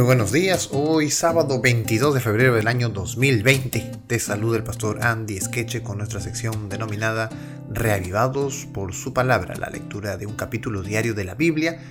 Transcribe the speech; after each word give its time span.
Muy 0.00 0.06
buenos 0.06 0.32
días, 0.32 0.70
hoy 0.72 1.10
sábado 1.10 1.60
22 1.60 2.14
de 2.14 2.20
febrero 2.20 2.54
del 2.54 2.68
año 2.68 2.88
2020. 2.88 3.92
Te 4.06 4.18
saluda 4.18 4.56
el 4.56 4.64
pastor 4.64 5.04
Andy 5.04 5.38
Skeche 5.38 5.82
con 5.82 5.98
nuestra 5.98 6.22
sección 6.22 6.70
denominada 6.70 7.28
Reavivados 7.68 8.66
por 8.72 8.94
su 8.94 9.12
palabra, 9.12 9.56
la 9.56 9.68
lectura 9.68 10.16
de 10.16 10.24
un 10.24 10.36
capítulo 10.36 10.82
diario 10.82 11.12
de 11.12 11.24
la 11.24 11.34
Biblia. 11.34 11.82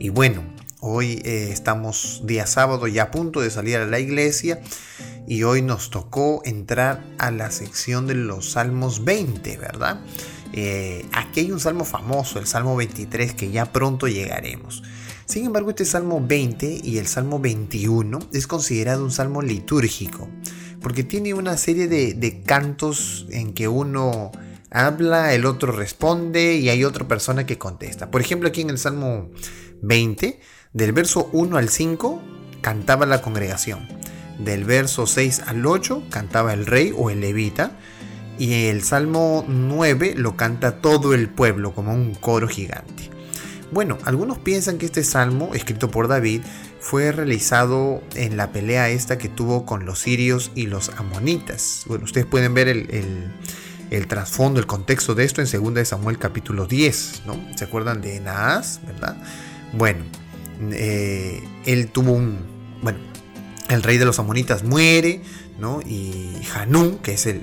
Y 0.00 0.08
bueno, 0.08 0.42
hoy 0.80 1.22
eh, 1.24 1.50
estamos 1.52 2.22
día 2.24 2.48
sábado 2.48 2.88
ya 2.88 3.04
a 3.04 3.10
punto 3.12 3.40
de 3.40 3.50
salir 3.50 3.76
a 3.76 3.86
la 3.86 4.00
iglesia 4.00 4.60
y 5.28 5.44
hoy 5.44 5.62
nos 5.62 5.90
tocó 5.90 6.42
entrar 6.44 7.04
a 7.18 7.30
la 7.30 7.52
sección 7.52 8.08
de 8.08 8.16
los 8.16 8.50
Salmos 8.50 9.04
20, 9.04 9.56
¿verdad? 9.58 10.00
Eh, 10.52 11.06
aquí 11.12 11.38
hay 11.38 11.52
un 11.52 11.60
salmo 11.60 11.84
famoso, 11.84 12.40
el 12.40 12.48
Salmo 12.48 12.74
23, 12.74 13.34
que 13.34 13.52
ya 13.52 13.72
pronto 13.72 14.08
llegaremos. 14.08 14.82
Sin 15.26 15.46
embargo, 15.46 15.70
este 15.70 15.84
Salmo 15.84 16.24
20 16.24 16.80
y 16.82 16.98
el 16.98 17.06
Salmo 17.06 17.38
21 17.38 18.18
es 18.32 18.46
considerado 18.46 19.04
un 19.04 19.10
salmo 19.10 19.42
litúrgico, 19.42 20.28
porque 20.80 21.04
tiene 21.04 21.34
una 21.34 21.56
serie 21.56 21.88
de, 21.88 22.42
cantos 22.44 23.26
en 23.30 23.54
que 23.54 23.68
uno 23.68 24.32
habla, 24.70 25.34
el 25.34 25.46
otro 25.46 25.72
responde 25.72 26.56
y 26.56 26.68
hay 26.68 26.84
otra 26.84 27.06
persona 27.06 27.46
que 27.46 27.58
contesta. 27.58 28.10
Por 28.10 28.20
ejemplo, 28.20 28.48
aquí 28.48 28.62
en 28.62 28.70
el 28.70 28.78
Salmo 28.78 29.30
20, 29.82 30.40
del 30.72 30.92
verso 30.92 31.28
1 31.32 31.56
al 31.56 31.68
5, 31.68 32.22
cantaba 32.60 33.06
la 33.06 33.22
congregación. 33.22 33.86
Del 34.38 34.64
verso 34.64 35.06
6 35.06 35.42
al 35.46 35.64
8 35.66 36.04
cantaba 36.10 36.52
el 36.52 36.66
rey 36.66 36.92
o 36.96 37.10
el 37.10 37.20
levita. 37.20 37.78
Y 38.38 38.66
el 38.66 38.82
Salmo 38.82 39.44
9 39.46 40.14
lo 40.16 40.36
canta 40.36 40.80
todo 40.80 41.14
el 41.14 41.28
pueblo 41.28 41.74
como 41.74 41.92
un 41.92 42.14
coro 42.14 42.48
gigante. 42.48 42.91
Bueno, 43.72 43.96
algunos 44.04 44.38
piensan 44.38 44.76
que 44.76 44.84
este 44.84 45.02
salmo, 45.02 45.54
escrito 45.54 45.90
por 45.90 46.06
David, 46.06 46.42
fue 46.78 47.10
realizado 47.10 48.02
en 48.14 48.36
la 48.36 48.52
pelea 48.52 48.90
esta 48.90 49.16
que 49.16 49.30
tuvo 49.30 49.64
con 49.64 49.86
los 49.86 49.98
sirios 49.98 50.52
y 50.54 50.66
los 50.66 50.90
amonitas. 50.90 51.84
Bueno, 51.86 52.04
ustedes 52.04 52.26
pueden 52.26 52.52
ver 52.52 52.68
el, 52.68 54.08
trasfondo, 54.08 54.60
el 54.60 54.66
contexto 54.66 55.14
de 55.14 55.24
esto 55.24 55.40
en 55.40 55.48
2 55.50 55.72
de 55.72 55.84
Samuel 55.86 56.18
capítulo 56.18 56.66
10, 56.66 57.22
¿no? 57.26 57.40
¿Se 57.56 57.64
acuerdan 57.64 58.02
de 58.02 58.20
Naas, 58.20 58.80
verdad? 58.86 59.16
Bueno, 59.72 60.04
eh, 60.70 61.42
él 61.64 61.88
tuvo 61.88 62.12
un... 62.12 62.40
Bueno, 62.82 62.98
el 63.70 63.82
rey 63.82 63.96
de 63.96 64.04
los 64.04 64.18
amonitas 64.18 64.64
muere, 64.64 65.22
¿no? 65.58 65.80
Y 65.80 66.42
Hanún, 66.54 66.98
que 66.98 67.14
es 67.14 67.24
el, 67.24 67.40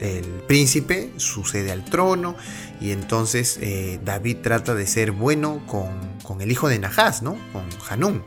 príncipe, 0.48 1.12
sucede 1.18 1.72
al 1.72 1.86
trono. 1.86 2.36
Y 2.80 2.92
entonces 2.92 3.58
eh, 3.62 4.00
David 4.06 4.38
trata 4.44 4.76
de 4.76 4.86
ser 4.86 5.12
bueno 5.12 5.64
con, 5.66 5.90
el 6.42 6.52
hijo 6.52 6.70
de 6.70 6.80
Nahas, 6.80 7.22
¿no? 7.22 7.38
Con 7.52 7.66
Hanún. 7.90 8.24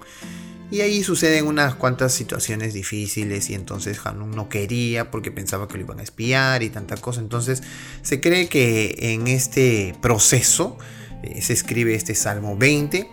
Y 0.71 0.81
ahí 0.81 1.03
suceden 1.03 1.47
unas 1.47 1.75
cuantas 1.75 2.15
situaciones 2.15 2.73
difíciles 2.73 3.51
y 3.51 3.55
entonces 3.55 4.01
Hanún 4.05 4.31
no 4.31 4.49
quería 4.49 5.11
porque 5.11 5.31
pensaba 5.31 5.69
que 5.69 5.75
lo 5.75 5.85
iban 5.85 6.01
a 6.01 6.03
espiar 6.03 6.63
y 6.63 6.71
tanta 6.71 6.97
cosa. 6.97 7.21
Entonces 7.21 7.63
se 8.01 8.21
cree 8.21 8.49
que 8.49 8.97
en 8.99 9.29
este 9.29 9.95
proceso 10.01 10.79
eh, 11.23 11.43
se 11.43 11.53
escribe 11.53 11.95
este 11.95 12.15
Salmo 12.15 12.57
20 12.57 13.07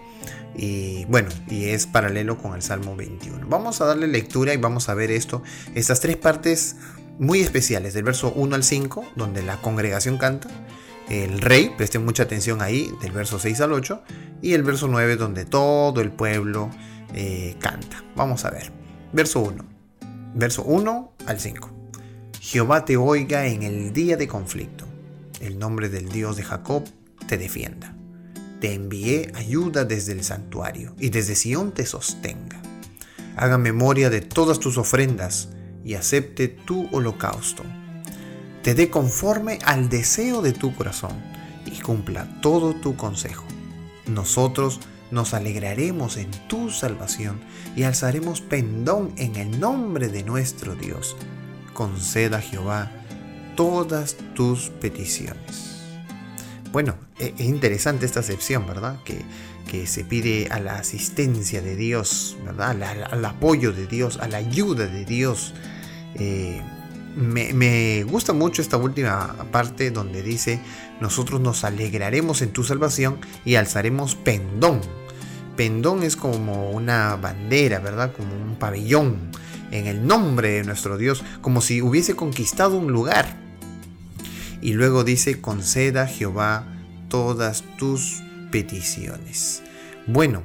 y 0.56 1.06
bueno, 1.06 1.30
y 1.50 1.66
es 1.66 1.86
paralelo 1.86 2.38
con 2.38 2.56
el 2.56 2.62
Salmo 2.62 2.96
21. 2.96 3.48
Vamos 3.48 3.82
a 3.82 3.86
darle 3.86 4.08
lectura 4.08 4.54
y 4.54 4.58
vamos 4.58 4.90
a 4.90 4.94
ver 4.94 5.12
esto, 5.12 5.44
estas 5.76 6.00
tres 6.00 6.18
partes 6.18 6.78
muy 7.18 7.42
especiales, 7.42 7.94
del 7.94 8.04
verso 8.04 8.32
1 8.36 8.56
al 8.56 8.64
5, 8.64 9.06
donde 9.16 9.44
la 9.44 9.62
congregación 9.62 10.18
canta, 10.18 10.50
el 11.10 11.42
rey, 11.42 11.74
presten 11.78 12.06
mucha 12.06 12.24
atención 12.24 12.62
ahí, 12.62 12.92
del 13.02 13.12
verso 13.12 13.40
6 13.40 13.62
al 13.62 13.74
8, 13.74 14.04
y 14.42 14.54
el 14.54 14.64
verso 14.64 14.88
9, 14.88 15.16
donde 15.16 15.46
todo 15.46 16.02
el 16.02 16.12
pueblo 16.12 16.70
eh, 17.14 17.56
canta. 17.60 18.04
Vamos 18.16 18.46
a 18.46 18.52
ver. 18.52 18.72
Verso 19.12 19.40
1. 19.42 19.66
Verso 20.36 20.64
1 20.64 21.14
al 21.26 21.40
5. 21.40 21.72
Jehová 22.40 22.86
te 22.86 22.98
oiga 22.98 23.48
en 23.48 23.64
el 23.64 23.94
día 23.94 24.18
de 24.18 24.28
conflicto. 24.28 24.86
El 25.42 25.58
nombre 25.58 25.90
del 25.90 26.10
Dios 26.10 26.36
de 26.36 26.44
Jacob 26.44 26.84
te 27.28 27.38
defienda 27.38 27.96
te 28.60 28.74
envié 28.74 29.32
ayuda 29.36 29.86
desde 29.86 30.12
el 30.12 30.24
santuario 30.24 30.94
y 31.00 31.10
desde 31.10 31.36
Sión 31.36 31.74
te 31.74 31.86
sostenga. 31.86 32.62
Haga 33.36 33.58
memoria 33.58 34.10
de 34.10 34.22
todas 34.22 34.60
tus 34.60 34.78
ofrendas 34.78 35.50
y 35.84 35.94
acepte 35.94 36.50
tu 36.50 36.90
holocausto. 36.92 37.64
Te 38.64 38.76
dé 38.76 38.90
conforme 38.90 39.60
al 39.66 39.90
deseo 39.90 40.42
de 40.42 40.52
tu 40.52 40.76
corazón 40.76 41.14
y 41.66 41.80
cumpla 41.80 42.28
todo 42.42 42.74
tu 42.74 42.96
consejo. 42.96 43.46
Nosotros 44.08 44.80
nos 45.12 45.34
alegraremos 45.34 46.18
en 46.18 46.30
tu 46.48 46.70
salvación 46.70 47.40
y 47.76 47.84
alzaremos 47.84 48.42
pendón 48.42 49.14
en 49.18 49.36
el 49.38 49.60
nombre 49.60 50.10
de 50.10 50.24
nuestro 50.24 50.76
Dios. 50.76 51.16
Conceda 51.74 52.42
Jehová 52.42 52.92
todas 53.56 54.18
tus 54.36 54.70
peticiones. 54.70 55.84
Bueno, 56.72 56.96
e, 57.18 57.34
es 57.38 57.46
interesante 57.46 58.06
esta 58.06 58.20
acepción, 58.20 58.68
¿verdad? 58.68 59.00
Que, 59.04 59.24
se 59.86 60.04
pide 60.04 60.48
a 60.50 60.60
la 60.60 60.80
asistencia 60.80 61.62
de 61.62 61.76
Dios, 61.76 62.36
¿verdad? 62.44 62.82
Al, 62.82 63.24
apoyo 63.24 63.72
de 63.72 63.86
Dios, 63.86 64.18
a 64.18 64.28
la 64.28 64.38
ayuda 64.38 64.88
de 64.88 65.06
Dios. 65.06 65.54
Eh, 66.16 66.60
me, 67.16 68.04
gusta 68.04 68.34
mucho 68.34 68.62
esta 68.62 68.78
última 68.78 69.36
parte 69.52 69.92
donde 69.92 70.22
dice, 70.22 70.62
nosotros 71.02 71.42
nos 71.42 71.64
alegraremos 71.64 72.42
en 72.42 72.52
tu 72.52 72.64
salvación 72.64 73.20
y 73.46 73.56
alzaremos 73.56 74.16
pendón. 74.16 74.82
Pendón 75.56 76.04
es 76.04 76.16
como 76.16 76.72
una 76.72 77.16
bandera, 77.16 77.80
¿verdad? 77.80 78.14
Como 78.16 78.34
un 78.34 78.56
pabellón 78.56 79.32
en 79.72 79.88
el 79.88 80.06
nombre 80.06 80.52
de 80.52 80.64
nuestro 80.64 80.98
Dios, 80.98 81.24
como 81.42 81.62
si 81.62 81.82
hubiese 81.82 82.16
conquistado 82.16 82.78
un 82.78 82.92
lugar. 82.92 83.38
Y 84.62 84.74
luego 84.74 85.04
dice, 85.04 85.42
conceda 85.42 86.08
Jehová 86.08 86.66
todas 87.10 87.64
tus 87.78 88.22
peticiones. 88.52 89.64
Bueno, 90.08 90.44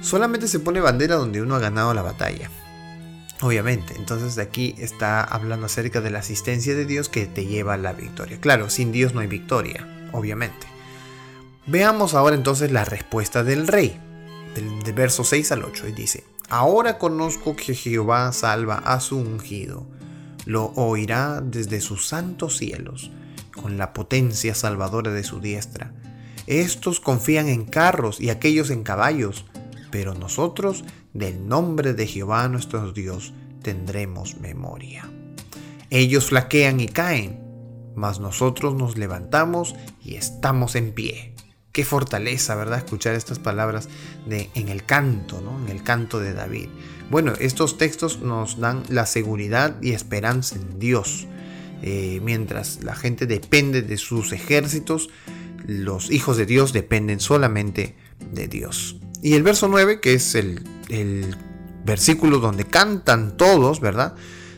solamente 0.00 0.48
se 0.48 0.60
pone 0.60 0.80
bandera 0.80 1.16
donde 1.16 1.42
uno 1.42 1.54
ha 1.54 1.60
ganado 1.60 1.94
la 1.94 2.02
batalla. 2.02 2.50
Obviamente, 3.40 3.94
entonces 3.96 4.36
de 4.36 4.42
aquí 4.42 4.74
está 4.78 5.22
hablando 5.22 5.66
acerca 5.66 6.00
de 6.00 6.10
la 6.10 6.20
asistencia 6.20 6.74
de 6.74 6.86
Dios 6.86 7.08
que 7.08 7.26
te 7.26 7.46
lleva 7.46 7.74
a 7.74 7.78
la 7.78 7.92
victoria. 7.92 8.40
Claro, 8.40 8.70
sin 8.70 8.92
Dios 8.92 9.12
no 9.12 9.20
hay 9.20 9.26
victoria, 9.26 10.08
obviamente. 10.12 10.66
Veamos 11.66 12.14
ahora 12.14 12.36
entonces 12.36 12.70
la 12.70 12.84
respuesta 12.84 13.42
del 13.42 13.66
rey, 13.66 13.98
del, 14.54 14.92
verso 14.92 15.24
6 15.24 15.52
al 15.52 15.64
8, 15.64 15.88
y 15.88 15.92
dice, 15.92 16.24
ahora 16.48 16.98
conozco 16.98 17.56
que 17.56 17.74
Jehová 17.74 18.32
salva 18.32 18.76
a 18.76 19.00
su 19.00 19.18
ungido, 19.18 19.86
lo 20.44 20.72
oirá 20.76 21.40
desde 21.40 21.80
sus 21.80 22.06
santos 22.06 22.58
cielos 22.58 23.10
con 23.54 23.78
la 23.78 23.92
potencia 23.92 24.54
salvadora 24.54 25.10
de 25.10 25.24
su 25.24 25.40
diestra. 25.40 25.92
Estos 26.46 27.00
confían 27.00 27.48
en 27.48 27.64
carros 27.64 28.20
y 28.20 28.28
aquellos 28.28 28.70
en 28.70 28.82
caballos, 28.82 29.46
pero 29.94 30.12
nosotros 30.12 30.82
del 31.12 31.46
nombre 31.46 31.94
de 31.94 32.08
Jehová 32.08 32.48
nuestro 32.48 32.90
Dios 32.90 33.32
tendremos 33.62 34.40
memoria. 34.40 35.08
Ellos 35.88 36.26
flaquean 36.30 36.80
y 36.80 36.88
caen, 36.88 37.38
mas 37.94 38.18
nosotros 38.18 38.74
nos 38.74 38.98
levantamos 38.98 39.76
y 40.02 40.16
estamos 40.16 40.74
en 40.74 40.90
pie. 40.94 41.36
Qué 41.70 41.84
fortaleza, 41.84 42.56
¿verdad? 42.56 42.78
Escuchar 42.78 43.14
estas 43.14 43.38
palabras 43.38 43.88
de, 44.26 44.50
en 44.56 44.68
el 44.68 44.84
canto, 44.84 45.40
¿no? 45.40 45.64
En 45.64 45.70
el 45.70 45.84
canto 45.84 46.18
de 46.18 46.34
David. 46.34 46.70
Bueno, 47.08 47.32
estos 47.38 47.78
textos 47.78 48.18
nos 48.18 48.58
dan 48.58 48.82
la 48.88 49.06
seguridad 49.06 49.80
y 49.80 49.92
esperanza 49.92 50.56
en 50.56 50.80
Dios. 50.80 51.28
Eh, 51.82 52.18
mientras 52.20 52.82
la 52.82 52.96
gente 52.96 53.26
depende 53.26 53.80
de 53.80 53.96
sus 53.96 54.32
ejércitos, 54.32 55.08
los 55.64 56.10
hijos 56.10 56.36
de 56.36 56.46
Dios 56.46 56.72
dependen 56.72 57.20
solamente 57.20 57.94
de 58.32 58.48
Dios. 58.48 58.96
Y 59.24 59.32
el 59.32 59.42
verso 59.42 59.68
9, 59.68 60.00
que 60.00 60.12
es 60.12 60.34
el, 60.34 60.62
el 60.90 61.34
versículo 61.82 62.40
donde 62.40 62.64
cantan 62.64 63.38
todos, 63.38 63.80
¿verdad? 63.80 64.16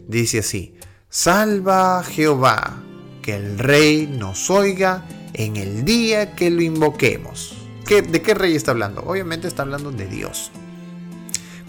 Dice 0.09 0.41
así, 0.41 0.75
Salva 1.09 2.03
Jehová, 2.03 2.83
que 3.23 3.37
el 3.37 3.61
rey 3.61 4.09
nos 4.09 4.51
oiga 4.51 5.07
en 5.35 5.55
el 5.57 5.85
día 5.85 6.35
que 6.35 6.51
lo 6.51 6.63
invoquemos. 6.63 7.57
¿De 7.89 8.21
qué 8.21 8.35
rey 8.35 8.57
está 8.57 8.73
hablando? 8.73 9.03
Obviamente 9.03 9.47
está 9.47 9.63
hablando 9.63 9.93
de 9.93 10.09
Dios. 10.09 10.51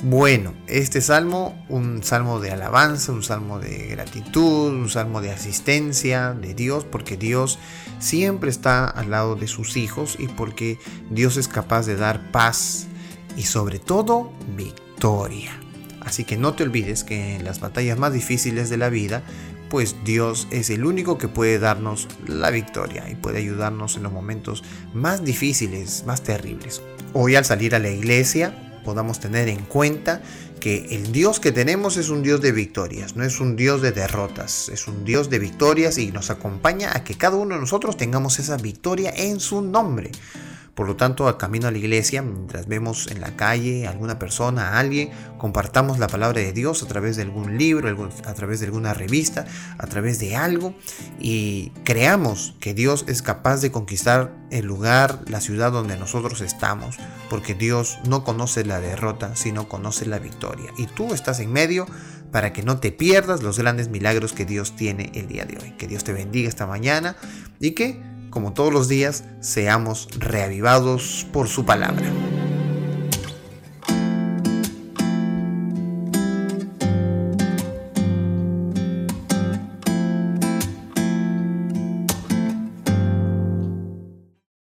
Bueno, 0.03 0.53
este 0.67 1.01
salmo, 1.01 1.65
un 1.69 2.03
salmo 2.03 2.39
de 2.39 2.51
alabanza, 2.51 3.11
un 3.11 3.23
salmo 3.23 3.57
de 3.57 3.87
gratitud, 3.87 4.71
un 4.71 4.89
salmo 4.89 5.21
de 5.21 5.31
asistencia 5.31 6.35
de 6.35 6.53
Dios, 6.53 6.85
porque 6.85 7.17
Dios 7.17 7.57
siempre 7.97 8.51
está 8.51 8.87
al 8.87 9.09
lado 9.09 9.35
de 9.35 9.47
sus 9.47 9.75
hijos 9.75 10.15
y 10.19 10.27
porque 10.27 10.77
Dios 11.09 11.35
es 11.37 11.47
capaz 11.47 11.87
de 11.87 11.95
dar 11.95 12.31
paz 12.31 12.85
y 13.35 13.43
sobre 13.43 13.79
todo 13.79 14.31
victoria. 14.55 15.59
Así 16.01 16.25
que 16.25 16.37
no 16.37 16.53
te 16.53 16.63
olvides 16.63 17.03
que 17.03 17.35
en 17.35 17.43
las 17.43 17.59
batallas 17.59 17.97
más 17.97 18.13
difíciles 18.13 18.69
de 18.69 18.77
la 18.77 18.89
vida, 18.89 19.23
pues 19.67 19.95
Dios 20.05 20.47
es 20.51 20.69
el 20.69 20.85
único 20.85 21.17
que 21.17 21.27
puede 21.27 21.57
darnos 21.57 22.07
la 22.27 22.51
victoria 22.51 23.09
y 23.09 23.15
puede 23.15 23.39
ayudarnos 23.39 23.97
en 23.97 24.03
los 24.03 24.11
momentos 24.11 24.63
más 24.93 25.25
difíciles, 25.25 26.03
más 26.05 26.21
terribles. 26.21 26.83
Hoy 27.13 27.35
al 27.35 27.45
salir 27.45 27.73
a 27.73 27.79
la 27.79 27.89
iglesia, 27.89 28.66
podamos 28.87 29.19
tener 29.19 29.49
en 29.49 29.65
cuenta 29.65 30.21
que 30.61 30.95
el 30.95 31.11
Dios 31.11 31.41
que 31.41 31.51
tenemos 31.51 31.97
es 31.97 32.07
un 32.07 32.23
Dios 32.23 32.39
de 32.39 32.53
victorias, 32.53 33.17
no 33.17 33.25
es 33.25 33.41
un 33.41 33.57
Dios 33.57 33.81
de 33.81 33.91
derrotas, 33.91 34.69
es 34.69 34.87
un 34.87 35.03
Dios 35.03 35.29
de 35.29 35.39
victorias 35.39 35.97
y 35.97 36.13
nos 36.13 36.29
acompaña 36.29 36.95
a 36.95 37.03
que 37.03 37.15
cada 37.15 37.35
uno 37.35 37.55
de 37.55 37.59
nosotros 37.59 37.97
tengamos 37.97 38.39
esa 38.39 38.55
victoria 38.55 39.11
en 39.13 39.41
su 39.41 39.61
nombre. 39.61 40.11
Por 40.77 40.85
lo 40.85 40.95
tanto, 40.95 41.27
al 41.27 41.37
camino 41.37 41.67
a 41.67 41.71
la 41.71 41.79
iglesia, 41.79 42.21
mientras 42.21 42.67
vemos 42.67 43.07
en 43.07 43.19
la 43.19 43.35
calle 43.35 43.87
a 43.87 43.89
alguna 43.89 44.19
persona, 44.19 44.69
a 44.69 44.79
alguien, 44.79 45.09
compartamos 45.39 45.97
la 45.97 46.05
palabra 46.05 46.39
de 46.39 46.53
Dios 46.53 46.83
a 46.83 46.87
través 46.87 47.15
de 47.15 47.23
algún 47.23 47.57
libro, 47.57 47.89
a 48.25 48.33
través 48.35 48.59
de 48.59 48.67
alguna 48.67 48.93
revista, 48.93 49.47
a 49.79 49.87
través 49.87 50.19
de 50.19 50.35
algo, 50.35 50.75
y 51.19 51.71
creamos 51.83 52.53
que 52.59 52.75
Dios 52.75 53.05
es 53.07 53.23
capaz 53.23 53.59
de 53.61 53.71
conquistar 53.71 54.35
el 54.51 54.67
lugar, 54.67 55.21
la 55.25 55.41
ciudad 55.41 55.71
donde 55.71 55.97
nosotros 55.97 56.41
estamos, 56.41 56.97
porque 57.27 57.55
Dios 57.55 57.97
no 58.07 58.23
conoce 58.23 58.63
la 58.63 58.79
derrota, 58.79 59.35
sino 59.35 59.67
conoce 59.67 60.05
la 60.05 60.19
victoria. 60.19 60.71
Y 60.77 60.85
tú 60.85 61.11
estás 61.11 61.39
en 61.39 61.51
medio 61.51 61.87
para 62.31 62.53
que 62.53 62.61
no 62.61 62.77
te 62.79 62.91
pierdas 62.91 63.41
los 63.41 63.57
grandes 63.57 63.89
milagros 63.89 64.31
que 64.31 64.45
Dios 64.45 64.75
tiene 64.75 65.11
el 65.15 65.27
día 65.27 65.45
de 65.45 65.57
hoy. 65.57 65.71
Que 65.71 65.87
Dios 65.87 66.03
te 66.03 66.13
bendiga 66.13 66.47
esta 66.47 66.67
mañana 66.67 67.15
y 67.59 67.71
que 67.71 67.99
como 68.37 68.53
todos 68.53 68.71
los 68.71 68.87
días, 68.87 69.23
seamos 69.39 70.07
reavivados 70.19 71.25
por 71.33 71.47
su 71.47 71.65
palabra. 71.65 72.05